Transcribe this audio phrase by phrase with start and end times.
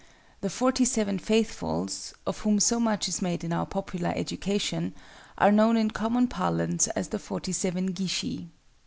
[0.39, 5.91] The Forty seven Faithfuls—of whom so much is made in our popular education—are known in
[5.91, 8.47] common parlance as the Forty seven Gishi.